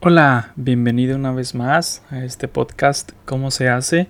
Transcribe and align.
Hola, 0.00 0.52
bienvenido 0.54 1.16
una 1.16 1.32
vez 1.32 1.56
más 1.56 2.04
a 2.10 2.24
este 2.24 2.46
podcast 2.46 3.10
¿Cómo 3.24 3.50
se 3.50 3.68
hace? 3.68 4.06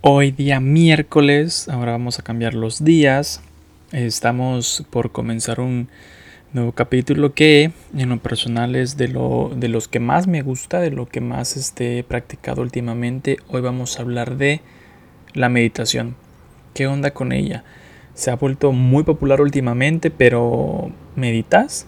Hoy 0.00 0.30
día 0.30 0.60
miércoles, 0.60 1.68
ahora 1.68 1.92
vamos 1.92 2.18
a 2.18 2.22
cambiar 2.22 2.54
los 2.54 2.82
días. 2.82 3.42
Estamos 3.92 4.86
por 4.88 5.12
comenzar 5.12 5.60
un 5.60 5.90
nuevo 6.54 6.72
capítulo 6.72 7.34
que 7.34 7.72
en 7.94 8.08
lo 8.08 8.16
personal 8.16 8.76
es 8.76 8.96
de, 8.96 9.08
lo, 9.08 9.52
de 9.54 9.68
los 9.68 9.88
que 9.88 10.00
más 10.00 10.26
me 10.26 10.40
gusta, 10.40 10.80
de 10.80 10.90
lo 10.90 11.06
que 11.06 11.20
más 11.20 11.58
este, 11.58 11.98
he 11.98 12.02
practicado 12.02 12.62
últimamente. 12.62 13.36
Hoy 13.48 13.60
vamos 13.60 13.98
a 13.98 14.02
hablar 14.02 14.38
de 14.38 14.62
la 15.34 15.50
meditación. 15.50 16.16
¿Qué 16.72 16.86
onda 16.86 17.10
con 17.10 17.32
ella? 17.32 17.62
Se 18.14 18.30
ha 18.30 18.36
vuelto 18.36 18.72
muy 18.72 19.02
popular 19.02 19.42
últimamente, 19.42 20.10
pero 20.10 20.90
¿meditas? 21.14 21.86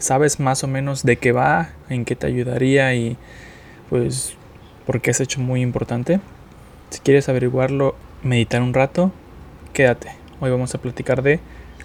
Sabes 0.00 0.40
más 0.40 0.64
o 0.64 0.66
menos 0.66 1.04
de 1.04 1.16
qué 1.16 1.30
va, 1.30 1.70
en 1.88 2.04
qué 2.04 2.16
te 2.16 2.26
ayudaría 2.26 2.94
y 2.94 3.16
pues 3.88 4.34
por 4.86 5.00
qué 5.00 5.12
es 5.12 5.20
hecho 5.20 5.40
muy 5.40 5.60
importante. 5.60 6.20
Si 6.88 7.00
quieres 7.00 7.28
averiguarlo, 7.28 7.94
meditar 8.22 8.62
un 8.62 8.74
rato, 8.74 9.12
quédate. 9.72 10.10
Hoy 10.40 10.50
vamos 10.50 10.74
a 10.74 10.78
platicar 10.78 11.22
de 11.22 11.38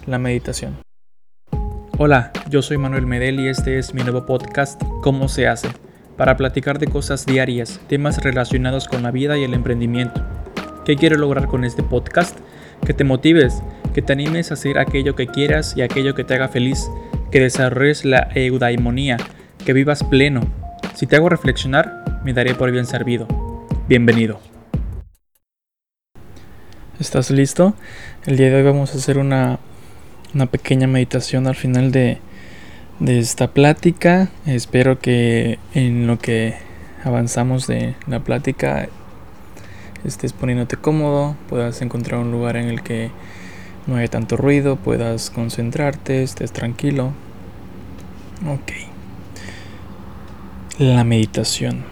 la 0.08 0.18
meditación. 0.18 0.78
Hola, 1.98 2.32
yo 2.50 2.62
soy 2.62 2.78
Manuel 2.78 3.06
Medel 3.06 3.40
y 3.40 3.48
este 3.48 3.78
es 3.78 3.94
mi 3.94 4.04
nuevo 4.04 4.26
podcast 4.26 4.82
¿Cómo 5.02 5.30
se 5.30 5.48
hace? 5.48 5.70
Para 6.18 6.38
platicar 6.38 6.80
de 6.80 6.88
cosas 6.88 7.26
diarias, 7.26 7.80
temas 7.88 8.24
relacionados 8.24 8.88
con 8.88 9.04
la 9.04 9.12
vida 9.12 9.38
y 9.38 9.44
el 9.44 9.54
emprendimiento. 9.54 10.26
¿Qué 10.86 10.96
quiero 10.96 11.18
lograr 11.18 11.48
con 11.48 11.66
este 11.66 11.84
podcast? 11.84 12.38
Que 12.86 12.94
te 12.94 13.04
motives, 13.04 13.62
que 13.94 14.02
te 14.02 14.14
animes 14.14 14.52
a 14.52 14.54
hacer 14.56 14.78
aquello 14.78 15.16
que 15.16 15.28
quieras 15.28 15.76
y 15.76 15.82
aquello 15.82 16.16
que 16.16 16.24
te 16.24 16.36
haga 16.36 16.48
feliz, 16.48 16.90
que 17.36 17.42
desarrolles 17.42 18.06
la 18.06 18.30
eudaimonía, 18.34 19.18
que 19.66 19.74
vivas 19.74 20.06
pleno. 20.06 20.40
Si 20.94 21.06
te 21.06 21.18
hago 21.18 21.28
reflexionar, 21.28 22.22
me 22.24 22.32
daré 22.32 22.56
por 22.56 22.72
bien 22.72 22.86
servido. 22.86 23.28
Bienvenido. 23.90 24.40
¿Estás 26.98 27.32
listo? 27.32 27.76
El 28.26 28.38
día 28.38 28.48
de 28.48 28.56
hoy 28.56 28.64
vamos 28.64 28.94
a 28.94 29.00
hacer 29.00 29.18
una, 29.18 29.60
una 30.34 30.46
pequeña 30.46 30.88
meditación 30.88 31.46
al 31.48 31.56
final 31.56 31.92
de, 31.92 32.20
de 33.02 33.20
esta 33.20 33.52
plática. 33.52 34.30
Espero 34.46 35.00
que 35.00 35.60
en 35.74 36.08
lo 36.08 36.18
que 36.18 36.54
avanzamos 37.04 37.68
de 37.68 37.96
la 38.08 38.22
plática 38.22 38.88
estés 40.06 40.32
poniéndote 40.32 40.78
cómodo, 40.78 41.36
puedas 41.50 41.82
encontrar 41.82 42.22
un 42.22 42.32
lugar 42.32 42.56
en 42.56 42.70
el 42.70 42.82
que 42.82 43.12
no 43.88 43.98
haya 43.98 44.08
tanto 44.08 44.38
ruido, 44.38 44.78
puedas 44.78 45.32
concentrarte, 45.32 46.24
estés 46.24 46.54
tranquilo. 46.54 47.12
Ok. 48.44 48.74
La 50.78 51.06
meditación. 51.06 51.86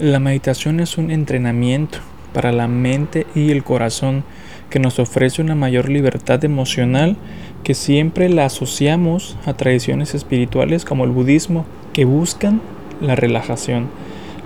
La 0.00 0.18
meditación 0.18 0.80
es 0.80 0.98
un 0.98 1.12
entrenamiento 1.12 1.98
para 2.34 2.50
la 2.50 2.66
mente 2.66 3.26
y 3.36 3.50
el 3.52 3.62
corazón 3.62 4.24
que 4.70 4.80
nos 4.80 4.98
ofrece 4.98 5.40
una 5.40 5.54
mayor 5.54 5.88
libertad 5.88 6.44
emocional 6.44 7.16
que 7.62 7.74
siempre 7.74 8.28
la 8.28 8.46
asociamos 8.46 9.36
a 9.46 9.54
tradiciones 9.54 10.14
espirituales 10.14 10.84
como 10.84 11.04
el 11.04 11.10
budismo 11.10 11.64
que 11.92 12.06
buscan 12.06 12.60
la 13.00 13.14
relajación, 13.14 13.88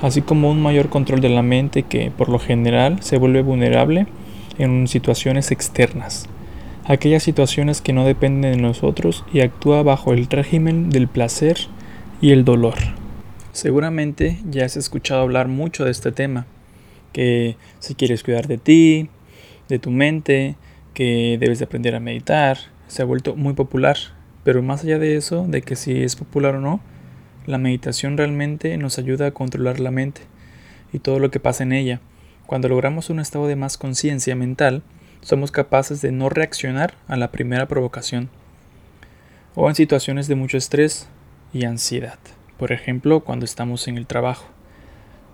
así 0.03 0.21
como 0.21 0.51
un 0.51 0.61
mayor 0.61 0.91
control 0.91 1.23
de 1.23 1.31
la 1.31 1.43
mente 1.43 1.83
que 1.85 2.11
por 2.11 2.29
lo 2.29 2.39
general 2.39 3.03
se 3.03 3.17
vuelve 3.17 3.41
vulnerable 3.41 4.07
en 4.59 4.87
situaciones 4.87 5.51
externas 5.51 6.29
aquellas 6.89 7.23
situaciones 7.23 7.81
que 7.81 7.93
no 7.93 8.05
dependen 8.05 8.53
de 8.53 8.63
nosotros 8.63 9.25
y 9.33 9.41
actúa 9.41 9.83
bajo 9.83 10.13
el 10.13 10.27
régimen 10.27 10.91
del 10.91 11.09
placer 11.09 11.59
y 12.21 12.31
el 12.31 12.45
dolor. 12.45 12.75
Seguramente 13.53 14.39
ya 14.49 14.65
has 14.65 14.77
escuchado 14.77 15.23
hablar 15.23 15.49
mucho 15.49 15.85
de 15.85 15.91
este 15.91 16.13
tema, 16.13 16.47
que 17.13 17.57
si 17.81 17.95
quieres 17.95 18.23
cuidar 18.23 18.47
de 18.47 18.59
ti, 18.59 19.09
de 19.69 19.79
tu 19.79 19.91
mente, 19.91 20.57
que 20.95 21.39
debes 21.41 21.59
de 21.59 21.65
aprender 21.65 21.95
a 21.95 22.01
meditar, 22.01 22.59
se 22.87 23.03
ha 23.03 23.05
vuelto 23.05 23.35
muy 23.35 23.55
popular, 23.55 23.97
pero 24.45 24.63
más 24.63 24.85
allá 24.85 24.99
de 24.99 25.17
eso, 25.17 25.45
de 25.49 25.63
que 25.63 25.75
si 25.75 26.03
es 26.03 26.15
popular 26.15 26.55
o 26.55 26.61
no, 26.61 26.81
la 27.47 27.59
meditación 27.59 28.17
realmente 28.17 28.77
nos 28.77 28.99
ayuda 28.99 29.27
a 29.27 29.31
controlar 29.33 29.81
la 29.81 29.91
mente 29.91 30.23
y 30.93 30.99
todo 30.99 31.19
lo 31.19 31.31
que 31.31 31.41
pasa 31.41 31.65
en 31.65 31.73
ella. 31.73 32.01
Cuando 32.47 32.69
logramos 32.69 33.11
un 33.11 33.19
estado 33.19 33.49
de 33.49 33.57
más 33.57 33.77
conciencia 33.77 34.37
mental, 34.37 34.83
somos 35.21 35.51
capaces 35.51 36.01
de 36.03 36.13
no 36.13 36.29
reaccionar 36.29 36.95
a 37.09 37.17
la 37.17 37.31
primera 37.31 37.67
provocación 37.67 38.31
o 39.55 39.69
en 39.69 39.75
situaciones 39.75 40.29
de 40.29 40.35
mucho 40.35 40.57
estrés 40.59 41.09
y 41.53 41.65
ansiedad, 41.65 42.19
por 42.59 42.73
ejemplo 42.73 43.21
cuando 43.21 43.45
estamos 43.45 43.89
en 43.89 43.97
el 43.97 44.07
trabajo. 44.07 44.47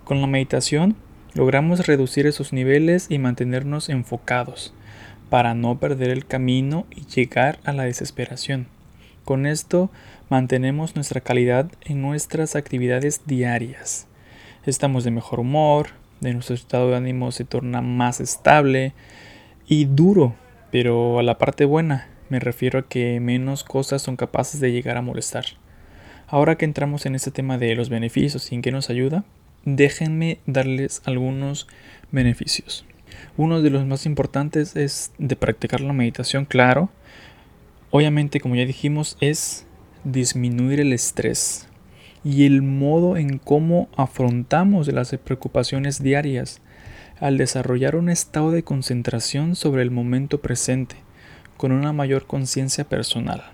Con 0.03 0.21
la 0.21 0.27
meditación 0.27 0.95
logramos 1.33 1.85
reducir 1.85 2.27
esos 2.27 2.53
niveles 2.53 3.07
y 3.09 3.19
mantenernos 3.19 3.89
enfocados 3.89 4.73
para 5.29 5.53
no 5.53 5.79
perder 5.79 6.09
el 6.09 6.25
camino 6.25 6.85
y 6.91 7.05
llegar 7.05 7.59
a 7.63 7.73
la 7.73 7.83
desesperación. 7.83 8.67
Con 9.25 9.45
esto 9.45 9.89
mantenemos 10.29 10.95
nuestra 10.95 11.21
calidad 11.21 11.71
en 11.81 12.01
nuestras 12.01 12.55
actividades 12.55 13.21
diarias. 13.25 14.07
Estamos 14.65 15.03
de 15.03 15.11
mejor 15.11 15.39
humor, 15.39 15.89
de 16.19 16.33
nuestro 16.33 16.55
estado 16.55 16.89
de 16.89 16.97
ánimo 16.97 17.31
se 17.31 17.45
torna 17.45 17.81
más 17.81 18.19
estable, 18.19 18.93
y 19.67 19.85
duro, 19.85 20.35
pero 20.71 21.19
a 21.19 21.23
la 21.23 21.37
parte 21.37 21.65
buena 21.65 22.09
me 22.29 22.39
refiero 22.39 22.79
a 22.79 22.87
que 22.87 23.19
menos 23.19 23.63
cosas 23.63 24.01
son 24.01 24.15
capaces 24.15 24.59
de 24.59 24.71
llegar 24.71 24.97
a 24.97 25.01
molestar. 25.01 25.45
Ahora 26.27 26.57
que 26.57 26.65
entramos 26.65 27.05
en 27.05 27.15
este 27.15 27.31
tema 27.31 27.57
de 27.57 27.75
los 27.75 27.89
beneficios 27.89 28.51
y 28.51 28.55
en 28.55 28.61
qué 28.61 28.71
nos 28.71 28.89
ayuda, 28.89 29.23
déjenme 29.65 30.39
darles 30.47 31.01
algunos 31.05 31.67
beneficios. 32.11 32.85
Uno 33.37 33.61
de 33.61 33.69
los 33.69 33.85
más 33.85 34.05
importantes 34.05 34.75
es 34.75 35.11
de 35.17 35.35
practicar 35.35 35.81
la 35.81 35.93
meditación, 35.93 36.45
claro. 36.45 36.89
Obviamente, 37.91 38.39
como 38.39 38.55
ya 38.55 38.65
dijimos, 38.65 39.17
es 39.21 39.67
disminuir 40.03 40.79
el 40.79 40.93
estrés 40.93 41.67
y 42.23 42.45
el 42.45 42.61
modo 42.61 43.17
en 43.17 43.37
cómo 43.37 43.89
afrontamos 43.95 44.87
las 44.87 45.15
preocupaciones 45.23 46.01
diarias 46.01 46.61
al 47.23 47.37
desarrollar 47.37 47.95
un 47.95 48.09
estado 48.09 48.51
de 48.51 48.63
concentración 48.63 49.55
sobre 49.55 49.81
el 49.81 49.91
momento 49.91 50.41
presente, 50.41 50.97
con 51.55 51.71
una 51.71 51.93
mayor 51.93 52.27
conciencia 52.27 52.83
personal. 52.83 53.45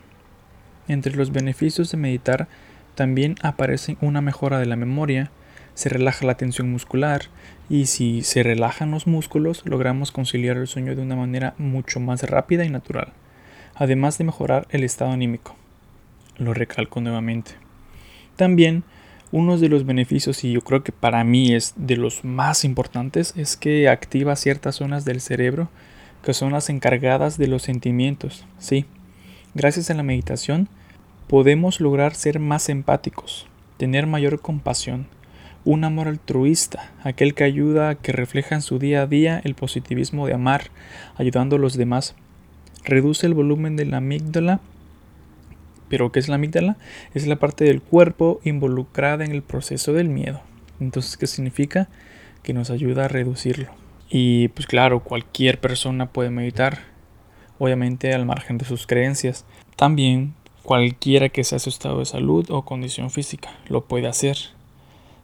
Entre 0.88 1.16
los 1.16 1.31
beneficios 1.31 1.91
de 1.91 1.97
meditar 1.97 2.47
también 2.96 3.35
aparece 3.44 3.96
una 4.02 4.22
mejora 4.22 4.57
de 4.57 4.66
la 4.66 4.75
memoria, 4.75 5.30
se 5.75 5.88
relaja 5.88 6.25
la 6.25 6.34
tensión 6.34 6.72
muscular 6.72 7.25
y 7.69 7.85
si 7.85 8.24
se 8.24 8.41
relajan 8.41 8.90
los 8.90 9.06
músculos 9.06 9.62
logramos 9.68 10.12
conciliar 10.12 10.57
el 10.57 10.66
sueño 10.66 10.96
de 10.96 11.03
una 11.03 11.16
manera 11.16 11.53
mucho 11.59 12.00
más 12.00 12.24
rápida 12.24 12.66
y 12.66 12.69
natural, 12.69 13.13
además 13.75 14.18
de 14.18 14.24
mejorar 14.24 14.66
el 14.72 14.84
estado 14.84 15.12
anímico. 15.12 15.56
Lo 16.40 16.56
recalco 16.56 17.01
nuevamente. 17.01 17.51
También 18.36 18.84
uno 19.31 19.57
de 19.57 19.69
los 19.69 19.85
beneficios, 19.85 20.44
y 20.44 20.53
yo 20.53 20.62
creo 20.62 20.84
que 20.84 20.91
para 20.91 21.23
mí 21.23 21.53
es 21.53 21.73
de 21.75 21.97
los 21.97 22.23
más 22.23 22.63
importantes, 22.66 23.34
es 23.38 23.57
que 23.57 23.88
activa 23.88 24.35
ciertas 24.35 24.75
zonas 24.75 25.06
del 25.06 25.22
cerebro 25.22 25.69
que 26.23 26.34
son 26.34 26.51
las 26.51 26.69
encargadas 26.69 27.38
de 27.38 27.47
los 27.47 27.62
sentimientos. 27.62 28.45
Sí, 28.57 28.85
gracias 29.53 29.89
a 29.89 29.94
la 29.94 30.03
meditación 30.03 30.68
podemos 31.28 31.79
lograr 31.79 32.16
ser 32.16 32.39
más 32.39 32.69
empáticos, 32.69 33.45
tener 33.78 34.07
mayor 34.07 34.41
compasión, 34.41 35.06
un 35.63 35.84
amor 35.84 36.07
altruista, 36.07 36.91
aquel 37.03 37.35
que 37.35 37.44
ayuda, 37.44 37.95
que 37.95 38.12
refleja 38.12 38.56
en 38.56 38.63
su 38.63 38.80
día 38.80 39.04
a 39.04 39.07
día 39.07 39.39
el 39.44 39.54
positivismo 39.54 40.25
de 40.25 40.33
amar, 40.33 40.71
ayudando 41.18 41.57
a 41.57 41.59
los 41.59 41.77
demás. 41.77 42.15
Reduce 42.83 43.27
el 43.27 43.36
volumen 43.36 43.75
de 43.75 43.86
la 43.86 43.98
amígdala 43.98 44.59
pero 45.89 46.12
¿qué 46.12 46.19
es 46.19 46.30
la 46.30 46.36
amígdala? 46.36 46.77
Es 47.13 47.27
la 47.27 47.38
parte 47.38 47.65
del 47.65 47.81
cuerpo 47.81 48.39
involucrada 48.44 49.25
en 49.25 49.31
el 49.31 49.41
proceso 49.41 49.94
del 49.94 50.09
miedo. 50.09 50.41
Entonces, 50.80 51.18
¿qué 51.18 51.27
significa? 51.27 51.89
Que 52.44 52.53
nos 52.53 52.69
ayuda 52.69 53.06
a 53.06 53.07
reducirlo. 53.09 53.69
Y 54.09 54.47
pues 54.50 54.65
claro, 54.65 55.01
cualquier 55.01 55.59
persona 55.59 56.07
puede 56.07 56.30
meditar, 56.30 56.80
obviamente 57.59 58.13
al 58.13 58.25
margen 58.25 58.57
de 58.57 58.65
sus 58.65 58.88
creencias. 58.88 59.45
También 59.75 60.33
cualquiera 60.63 61.30
que 61.30 61.44
sea 61.44 61.59
su 61.59 61.69
estado 61.69 62.00
de 62.00 62.06
salud 62.06 62.50
o 62.50 62.63
condición 62.63 63.09
física 63.09 63.50
lo 63.68 63.85
puede 63.85 64.07
hacer, 64.07 64.38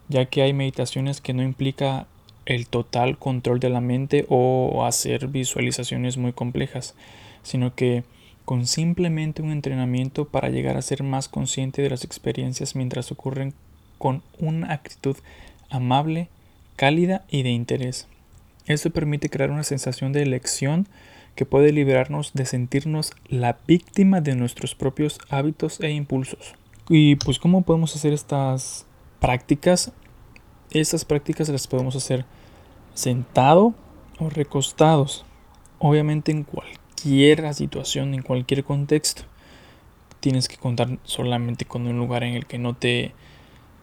ya 0.08 0.26
que 0.26 0.42
hay 0.42 0.52
meditaciones 0.52 1.20
que 1.20 1.34
no 1.34 1.42
implica 1.42 2.06
el 2.46 2.68
total 2.68 3.18
control 3.18 3.58
de 3.58 3.70
la 3.70 3.80
mente 3.80 4.24
o 4.28 4.84
hacer 4.86 5.26
visualizaciones 5.28 6.16
muy 6.16 6.32
complejas, 6.32 6.94
sino 7.42 7.74
que 7.74 8.04
con 8.46 8.64
simplemente 8.64 9.42
un 9.42 9.50
entrenamiento 9.50 10.28
para 10.28 10.48
llegar 10.48 10.76
a 10.76 10.82
ser 10.82 11.02
más 11.02 11.28
consciente 11.28 11.82
de 11.82 11.90
las 11.90 12.04
experiencias 12.04 12.76
mientras 12.76 13.10
ocurren 13.10 13.54
con 13.98 14.22
una 14.38 14.72
actitud 14.72 15.16
amable, 15.68 16.28
cálida 16.76 17.24
y 17.28 17.42
de 17.42 17.50
interés. 17.50 18.06
Esto 18.66 18.90
permite 18.90 19.30
crear 19.30 19.50
una 19.50 19.64
sensación 19.64 20.12
de 20.12 20.22
elección 20.22 20.86
que 21.34 21.44
puede 21.44 21.72
liberarnos 21.72 22.34
de 22.34 22.46
sentirnos 22.46 23.12
la 23.26 23.58
víctima 23.66 24.20
de 24.20 24.36
nuestros 24.36 24.76
propios 24.76 25.18
hábitos 25.28 25.80
e 25.80 25.90
impulsos. 25.90 26.54
Y 26.88 27.16
pues 27.16 27.40
cómo 27.40 27.62
podemos 27.62 27.96
hacer 27.96 28.12
estas 28.12 28.86
prácticas. 29.18 29.90
Estas 30.70 31.04
prácticas 31.04 31.48
las 31.48 31.66
podemos 31.66 31.96
hacer 31.96 32.24
sentado 32.94 33.74
o 34.20 34.30
recostados. 34.30 35.24
Obviamente 35.80 36.30
en 36.30 36.44
cualquier 36.44 36.85
situación, 37.52 38.14
en 38.14 38.22
cualquier 38.22 38.64
contexto. 38.64 39.22
Tienes 40.20 40.48
que 40.48 40.56
contar 40.56 40.98
solamente 41.04 41.64
con 41.64 41.86
un 41.86 41.96
lugar 41.98 42.24
en 42.24 42.34
el 42.34 42.46
que 42.46 42.58
no 42.58 42.74
te 42.74 43.12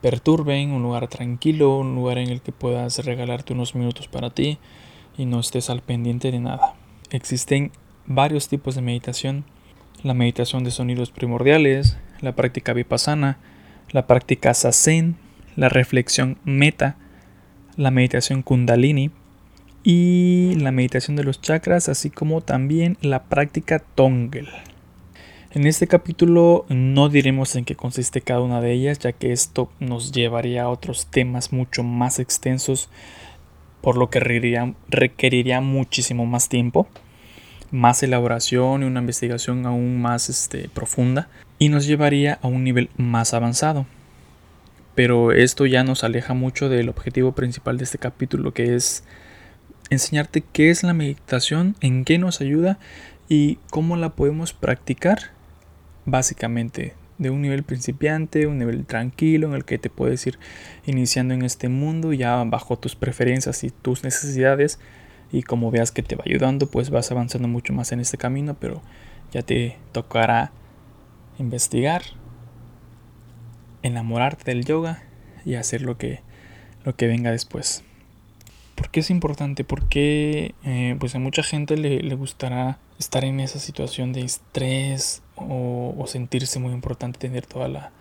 perturben, 0.02 0.72
un 0.72 0.84
lugar 0.84 1.08
tranquilo, 1.08 1.78
un 1.78 1.96
lugar 1.96 2.18
en 2.18 2.30
el 2.30 2.42
que 2.42 2.52
puedas 2.52 3.06
regalarte 3.06 3.54
unos 3.54 3.75
minutos 3.75 4.08
para 4.08 4.30
ti 4.30 4.58
y 5.18 5.25
no 5.25 5.40
estés 5.40 5.70
al 5.70 5.81
pendiente 5.81 6.31
de 6.31 6.40
nada. 6.40 6.75
Existen 7.12 7.72
varios 8.06 8.50
tipos 8.50 8.75
de 8.75 8.81
meditación. 8.81 9.46
La 10.04 10.14
meditación 10.14 10.66
de 10.66 10.72
sonidos 10.72 11.12
primordiales, 11.12 11.98
la 12.20 12.36
práctica 12.36 12.74
vipassana, 12.74 13.38
la 13.92 14.06
práctica 14.06 14.54
sasen, 14.54 15.16
la 15.56 15.70
reflexión 15.70 16.38
meta, 16.44 16.98
la 17.78 17.90
meditación 17.90 18.42
kundalini 18.42 19.12
y 19.83 20.56
la 20.56 20.71
meditación 20.71 21.18
de 21.18 21.24
los 21.24 21.41
chakras, 21.41 21.89
así 21.89 22.09
como 22.09 22.41
también 22.41 22.97
la 23.01 23.24
práctica 23.24 23.80
tongel. 23.80 24.47
En 25.51 25.68
este 25.68 25.85
capítulo 25.85 26.65
no 26.69 27.09
diremos 27.09 27.56
en 27.56 27.65
qué 27.65 27.75
consiste 27.75 28.21
cada 28.21 28.41
una 28.41 28.62
de 28.62 28.71
ellas, 28.71 28.97
ya 29.00 29.12
que 29.12 29.31
esto 29.31 29.69
nos 29.80 30.12
llevaría 30.12 30.63
a 30.63 30.69
otros 30.69 31.07
temas 31.07 31.51
mucho 31.51 31.83
más 31.83 32.18
extensos, 32.18 32.89
por 33.81 33.97
lo 33.97 34.09
que 34.09 34.19
requeriría, 34.19 35.62
muchísimo 35.62 36.25
más 36.25 36.50
tiempo, 36.50 36.88
más 37.69 38.01
elaboración 38.01 38.81
y 38.81 38.86
una 38.86 39.01
investigación 39.01 39.65
aún 39.65 40.01
más 40.01 40.29
este, 40.29 40.69
profunda, 40.69 41.27
y 41.59 41.69
nos 41.69 41.86
llevaría 41.86 42.39
a 42.41 42.47
un 42.47 42.63
nivel 42.63 42.89
más 42.97 43.33
avanzado. 43.33 43.86
Pero 44.95 45.33
esto 45.33 45.65
ya 45.65 45.83
nos 45.83 46.03
aleja 46.03 46.33
mucho 46.33 46.69
del 46.69 46.89
objetivo 46.89 47.33
principal 47.33 47.77
de 47.77 47.83
este 47.83 47.97
capítulo, 47.97 48.53
que 48.53 48.75
es 48.75 49.03
enseñarte 49.89 50.41
qué 50.41 50.69
es 50.69 50.83
la 50.83 50.94
meditación, 50.94 51.75
en 51.81 52.06
qué 52.06 52.18
nos 52.18 52.41
ayuda 52.41 52.80
y 53.30 53.57
cómo 53.69 53.95
la 53.95 54.09
podemos 54.09 54.53
practicar 54.53 55.31
básicamente 56.06 56.94
de 57.18 57.30
un 57.30 57.41
nivel 57.41 57.63
principiante, 57.63 58.47
un 58.47 58.57
nivel 58.57 58.85
tranquilo 58.85 59.47
en 59.47 59.53
el 59.53 59.65
que 59.65 59.77
te 59.77 59.89
puedes 59.89 60.25
ir 60.27 60.39
iniciando 60.85 61.33
en 61.33 61.44
este 61.44 61.69
mundo 61.69 62.12
ya 62.13 62.44
bajo 62.44 62.77
tus 62.77 62.95
preferencias 62.95 63.63
y 63.63 63.69
tus 63.69 64.03
necesidades 64.03 64.80
y 65.31 65.44
como 65.44 65.71
veas 65.71 65.91
que 65.91 66.03
te 66.03 66.15
va 66.15 66.24
ayudando 66.25 66.68
pues 66.68 66.89
vas 66.89 67.12
avanzando 67.12 67.47
mucho 67.47 67.74
más 67.74 67.91
en 67.91 68.00
este 68.00 68.18
camino 68.18 68.56
pero 68.59 68.81
ya 69.31 69.41
te 69.41 69.77
tocará 69.91 70.51
investigar 71.39 72.01
enamorarte 73.83 74.51
del 74.51 74.65
yoga 74.65 75.03
y 75.45 75.56
hacer 75.56 75.81
lo 75.81 75.97
que 75.97 76.21
lo 76.83 76.95
que 76.95 77.07
venga 77.07 77.31
después 77.31 77.83
¿Por 78.75 78.90
qué 78.90 79.02
es 79.02 79.10
importante? 79.10 79.64
Porque 79.64 80.56
eh, 80.64 80.96
pues 81.00 81.16
a 81.16 81.20
mucha 81.20 81.44
gente 81.44 81.78
le, 81.78 82.02
le 82.02 82.16
gustará 82.16 82.80
estar 82.98 83.24
en 83.24 83.40
esa 83.40 83.60
situación 83.60 84.14
de 84.14 84.22
estrés 84.22 85.22
o, 85.36 86.04
sentirse 86.08 86.60
muy 86.60 86.74
importante 86.74 87.20
tener 87.20 87.46
toda 87.46 87.68
la, 87.68 87.92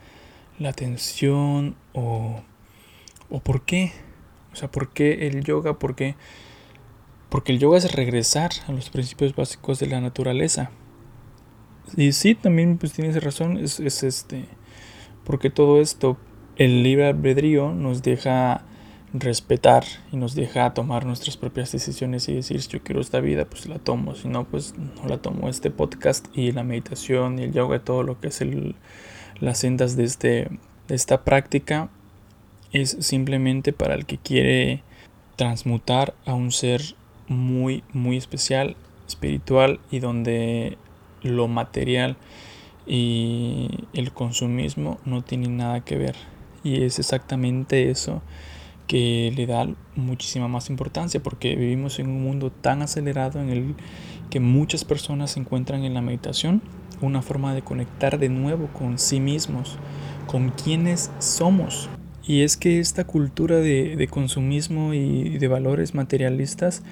atención 0.66 1.74
o, 1.92 2.40
o 3.28 3.40
por 3.40 3.64
qué. 3.64 3.92
O 4.52 4.56
sea, 4.56 4.70
¿por 4.70 4.92
qué 4.92 5.26
el 5.26 5.44
yoga? 5.44 5.78
¿Por 5.78 5.96
qué? 5.96 6.14
Porque 7.28 7.52
el 7.52 7.58
yoga 7.58 7.78
es 7.78 7.92
regresar 7.92 8.50
a 8.68 8.72
los 8.72 8.90
principios 8.90 9.34
básicos 9.34 9.78
de 9.80 9.86
la 9.86 10.00
naturaleza. 10.00 10.70
Y 11.96 12.12
sí, 12.12 12.34
también 12.34 12.78
pues 12.78 12.92
tienes 12.92 13.22
razón, 13.22 13.56
es, 13.58 13.80
es 13.80 14.02
este, 14.02 14.44
porque 15.24 15.50
todo 15.50 15.80
esto, 15.80 16.16
el 16.56 16.82
libre 16.82 17.06
albedrío 17.06 17.72
nos 17.72 18.02
deja 18.02 18.64
respetar 19.14 19.84
y 20.10 20.16
nos 20.16 20.34
deja 20.34 20.72
tomar 20.72 21.04
nuestras 21.04 21.36
propias 21.36 21.70
decisiones 21.70 22.28
y 22.28 22.34
decir 22.34 22.62
si 22.62 22.70
yo 22.70 22.82
quiero 22.82 23.00
esta 23.00 23.20
vida 23.20 23.44
pues 23.44 23.66
la 23.66 23.78
tomo. 23.78 24.14
Si 24.14 24.28
no 24.28 24.44
pues 24.44 24.74
no 24.76 25.08
la 25.08 25.18
tomo 25.18 25.48
este 25.48 25.70
podcast 25.70 26.26
y 26.34 26.52
la 26.52 26.64
meditación 26.64 27.38
y 27.38 27.42
el 27.42 27.52
yoga 27.52 27.76
y 27.76 27.80
todo 27.80 28.02
lo 28.02 28.20
que 28.20 28.28
es 28.28 28.40
el, 28.40 28.74
las 29.40 29.58
sendas 29.58 29.96
de, 29.96 30.04
este, 30.04 30.48
de 30.88 30.94
esta 30.94 31.22
práctica 31.24 31.90
es 32.72 32.96
simplemente 33.00 33.72
para 33.72 33.94
el 33.94 34.06
que 34.06 34.16
quiere 34.16 34.82
transmutar 35.36 36.14
a 36.24 36.34
un 36.34 36.52
ser 36.52 36.80
muy 37.28 37.84
muy 37.92 38.16
especial 38.16 38.76
espiritual 39.06 39.80
y 39.90 40.00
donde 40.00 40.78
lo 41.22 41.48
material 41.48 42.16
y 42.86 43.68
el 43.92 44.12
consumismo 44.12 44.98
no 45.04 45.22
tienen 45.22 45.56
nada 45.56 45.80
que 45.80 45.96
ver 45.96 46.16
y 46.64 46.82
es 46.82 46.98
exactamente 46.98 47.90
eso 47.90 48.22
que 48.86 49.32
le 49.34 49.46
da 49.46 49.68
muchísima 49.96 50.48
más 50.48 50.70
importancia 50.70 51.22
porque 51.22 51.56
vivimos 51.56 51.98
en 51.98 52.08
un 52.08 52.22
mundo 52.22 52.50
tan 52.50 52.82
acelerado 52.82 53.40
en 53.40 53.50
el 53.50 53.74
que 54.30 54.40
muchas 54.40 54.84
personas 54.84 55.36
encuentran 55.36 55.84
en 55.84 55.94
la 55.94 56.02
meditación 56.02 56.62
una 57.00 57.22
forma 57.22 57.54
de 57.54 57.62
conectar 57.62 58.18
de 58.18 58.28
nuevo 58.28 58.68
con 58.68 58.98
sí 58.98 59.20
mismos, 59.20 59.76
con 60.26 60.50
quienes 60.50 61.10
somos. 61.18 61.88
Y 62.24 62.42
es 62.42 62.56
que 62.56 62.78
esta 62.78 63.04
cultura 63.04 63.56
de, 63.56 64.08
consumismo 64.10 64.94
y 64.94 65.38
de 65.38 65.48
valores 65.48 65.94
materialistas 65.94 66.82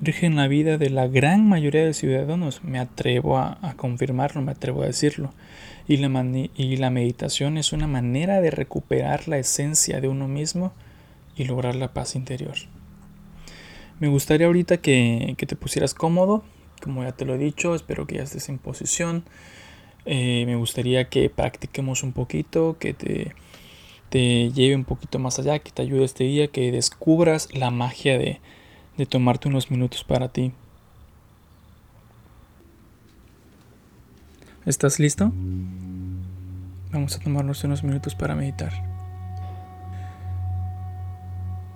rigen 0.00 0.34
la 0.34 0.48
vida 0.48 0.78
de 0.78 0.90
la 0.90 1.06
gran 1.06 1.48
mayoría 1.48 1.84
de 1.84 1.94
ciudadanos. 1.94 2.64
Me 2.64 2.80
atrevo 2.80 3.38
a, 3.38 3.58
a 3.62 3.74
confirmarlo, 3.74 4.42
me 4.42 4.50
atrevo 4.50 4.82
a 4.82 4.86
decirlo. 4.86 5.32
Y 5.86 5.98
la, 5.98 6.24
y 6.56 6.76
la 6.76 6.90
meditación 6.90 7.56
es 7.56 7.72
una 7.72 7.86
manera 7.86 8.40
de 8.40 8.50
recuperar 8.50 9.28
la 9.28 9.38
esencia 9.38 10.00
de 10.00 10.08
uno 10.08 10.26
mismo 10.26 10.72
y 11.36 11.44
lograr 11.44 11.74
la 11.74 11.92
paz 11.92 12.14
interior. 12.14 12.54
Me 14.00 14.08
gustaría 14.08 14.46
ahorita 14.46 14.78
que, 14.78 15.34
te 15.36 15.56
pusieras 15.56 15.94
cómodo, 15.94 16.42
como 16.82 17.04
ya 17.04 17.12
te 17.12 17.24
lo 17.24 17.34
he 17.34 17.38
dicho, 17.38 17.74
espero 17.74 18.06
que 18.06 18.16
ya 18.16 18.24
estés 18.24 18.48
en 18.48 18.58
posición. 18.58 19.24
Eh, 20.04 20.44
me 20.46 20.56
gustaría 20.56 21.08
que 21.08 21.30
practiquemos 21.30 22.02
un 22.02 22.12
poquito, 22.12 22.76
que 22.78 22.94
te, 22.94 23.34
te 24.08 24.50
lleve 24.50 24.74
un 24.74 24.84
poquito 24.84 25.18
más 25.18 25.38
allá, 25.38 25.60
que 25.60 25.70
te 25.70 25.82
ayude 25.82 26.04
este 26.04 26.24
día, 26.24 26.48
que 26.48 26.72
descubras 26.72 27.48
la 27.54 27.70
magia 27.70 28.18
de, 28.18 28.40
de 28.96 29.06
tomarte 29.06 29.48
unos 29.48 29.70
minutos 29.70 30.04
para 30.04 30.28
ti. 30.28 30.52
¿Estás 34.66 34.98
listo? 34.98 35.32
Vamos 36.92 37.16
a 37.16 37.20
tomarnos 37.20 37.64
unos 37.64 37.82
minutos 37.82 38.14
para 38.14 38.34
meditar. 38.34 38.91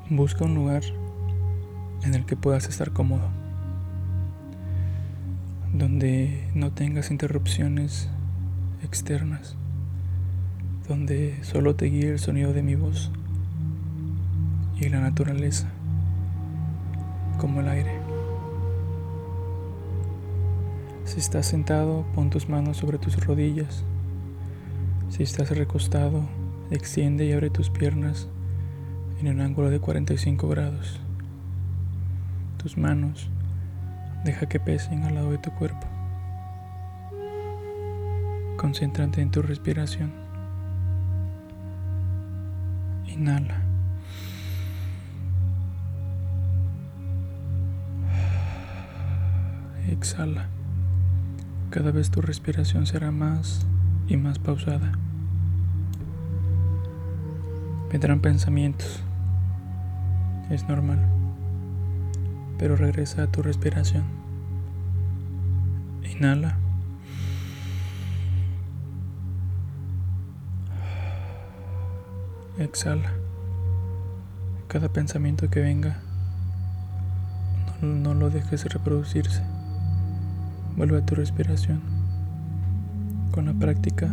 Busca 0.08 0.44
un 0.44 0.54
lugar 0.54 0.84
en 2.04 2.14
el 2.14 2.24
que 2.26 2.36
puedas 2.36 2.68
estar 2.68 2.92
cómodo, 2.92 3.28
donde 5.74 6.48
no 6.54 6.70
tengas 6.70 7.10
interrupciones 7.10 8.08
externas, 8.84 9.56
donde 10.88 11.42
solo 11.42 11.74
te 11.74 11.86
guíe 11.86 12.10
el 12.10 12.20
sonido 12.20 12.52
de 12.52 12.62
mi 12.62 12.76
voz 12.76 13.10
y 14.80 14.88
la 14.90 15.00
naturaleza, 15.00 15.66
como 17.38 17.58
el 17.58 17.68
aire. 17.68 17.98
Si 21.04 21.18
estás 21.18 21.46
sentado, 21.46 22.06
pon 22.14 22.30
tus 22.30 22.48
manos 22.48 22.76
sobre 22.76 22.98
tus 22.98 23.26
rodillas. 23.26 23.82
Si 25.10 25.24
estás 25.24 25.50
recostado, 25.50 26.28
extiende 26.70 27.26
y 27.26 27.32
abre 27.32 27.50
tus 27.50 27.70
piernas 27.70 28.28
en 29.20 29.28
un 29.28 29.40
ángulo 29.40 29.70
de 29.70 29.80
45 29.80 30.48
grados. 30.48 31.00
Tus 32.58 32.76
manos 32.76 33.28
deja 34.24 34.46
que 34.46 34.60
pesen 34.60 35.04
al 35.04 35.14
lado 35.14 35.30
de 35.30 35.38
tu 35.38 35.50
cuerpo. 35.52 35.86
Concéntrate 38.56 39.22
en 39.22 39.30
tu 39.30 39.42
respiración. 39.42 40.12
Inhala. 43.06 43.62
Exhala. 49.88 50.48
Cada 51.70 51.90
vez 51.90 52.10
tu 52.10 52.20
respiración 52.20 52.86
será 52.86 53.10
más 53.10 53.66
y 54.08 54.16
más 54.16 54.38
pausada. 54.38 54.92
Vendrán 57.96 58.20
pensamientos 58.20 59.02
es 60.50 60.68
normal. 60.68 60.98
Pero 62.58 62.76
regresa 62.76 63.22
a 63.22 63.26
tu 63.28 63.40
respiración. 63.40 64.04
Inhala. 66.04 66.58
Exhala. 72.58 73.14
Cada 74.68 74.90
pensamiento 74.90 75.48
que 75.48 75.60
venga, 75.60 75.96
no, 77.80 77.88
no, 77.88 78.12
lo 78.12 78.28
dejes 78.28 78.70
reproducirse. 78.70 79.42
Vuelve 80.76 80.98
a 80.98 81.06
tu 81.06 81.14
respiración. 81.14 81.80
Con 83.30 83.46
la 83.46 83.54
práctica 83.54 84.10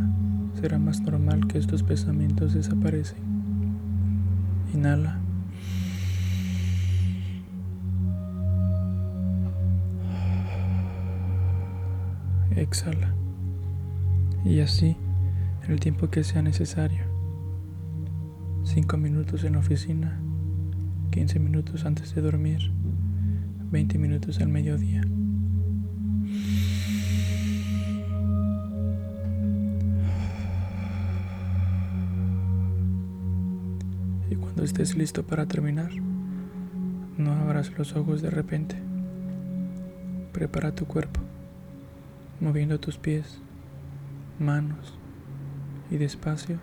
será 0.61 0.79
más 0.79 1.01
normal 1.01 1.47
que 1.47 1.57
estos 1.57 1.83
pensamientos 1.83 2.53
desaparecen. 2.53 3.32
Inhala. 4.73 5.19
Exhala. 12.55 13.13
Y 14.45 14.59
así, 14.59 14.95
en 15.63 15.71
el 15.71 15.79
tiempo 15.79 16.09
que 16.09 16.23
sea 16.23 16.41
necesario. 16.41 17.03
5 18.63 18.97
minutos 18.97 19.43
en 19.43 19.53
la 19.53 19.59
oficina, 19.59 20.19
15 21.11 21.39
minutos 21.39 21.85
antes 21.85 22.15
de 22.15 22.21
dormir, 22.21 22.71
20 23.71 23.97
minutos 23.97 24.39
al 24.39 24.47
mediodía. 24.49 25.01
Cuando 34.53 34.65
estés 34.65 34.95
listo 34.95 35.23
para 35.23 35.47
terminar, 35.47 35.89
no 37.17 37.33
abras 37.33 37.75
los 37.75 37.95
ojos 37.95 38.21
de 38.21 38.29
repente. 38.29 38.75
Prepara 40.31 40.75
tu 40.75 40.85
cuerpo, 40.85 41.19
moviendo 42.39 42.79
tus 42.79 42.99
pies, 42.99 43.39
manos 44.37 44.93
y 45.89 45.97
despacio 45.97 46.59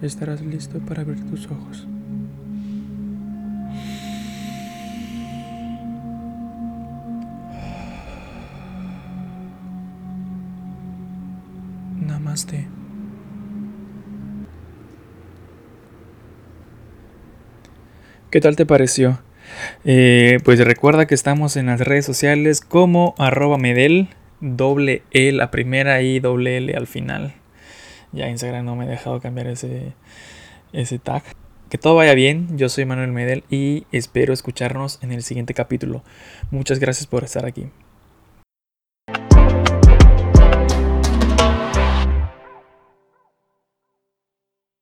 estarás 0.00 0.42
listo 0.42 0.78
para 0.78 1.02
abrir 1.02 1.28
tus 1.28 1.50
ojos. 1.50 1.88
¿Qué 18.34 18.40
tal 18.40 18.56
te 18.56 18.66
pareció? 18.66 19.20
Eh, 19.84 20.40
pues 20.42 20.58
recuerda 20.58 21.06
que 21.06 21.14
estamos 21.14 21.56
en 21.56 21.66
las 21.66 21.78
redes 21.78 22.04
sociales 22.04 22.60
como 22.60 23.14
arroba 23.16 23.58
medel, 23.58 24.08
doble 24.40 25.02
E 25.12 25.30
la 25.30 25.52
primera 25.52 26.02
y 26.02 26.18
doble 26.18 26.56
L 26.56 26.74
al 26.74 26.88
final. 26.88 27.34
Ya 28.10 28.28
Instagram 28.28 28.64
no 28.64 28.74
me 28.74 28.86
ha 28.86 28.88
dejado 28.88 29.20
cambiar 29.20 29.46
ese, 29.46 29.92
ese 30.72 30.98
tag. 30.98 31.22
Que 31.70 31.78
todo 31.78 31.94
vaya 31.94 32.14
bien, 32.14 32.58
yo 32.58 32.68
soy 32.68 32.86
Manuel 32.86 33.12
Medel 33.12 33.44
y 33.50 33.86
espero 33.92 34.34
escucharnos 34.34 34.98
en 35.00 35.12
el 35.12 35.22
siguiente 35.22 35.54
capítulo. 35.54 36.02
Muchas 36.50 36.80
gracias 36.80 37.06
por 37.06 37.22
estar 37.22 37.46
aquí. 37.46 37.68